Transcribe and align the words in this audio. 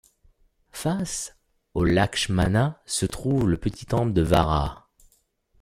Face 0.71 1.37
au 1.75 1.83
Lakshmana 1.83 2.81
se 2.87 3.05
trouve 3.05 3.47
le 3.47 3.57
petit 3.57 3.85
temple 3.85 4.13
de 4.13 4.23
Varaha. 4.23 4.89